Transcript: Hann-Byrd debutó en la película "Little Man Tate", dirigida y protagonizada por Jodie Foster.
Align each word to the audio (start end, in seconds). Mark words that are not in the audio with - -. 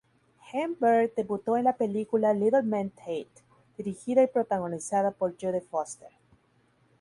Hann-Byrd 0.51 1.13
debutó 1.15 1.57
en 1.57 1.65
la 1.65 1.77
película 1.77 2.33
"Little 2.33 2.63
Man 2.63 2.89
Tate", 2.89 3.27
dirigida 3.77 4.23
y 4.23 4.27
protagonizada 4.27 5.11
por 5.11 5.35
Jodie 5.39 5.61
Foster. 5.61 6.09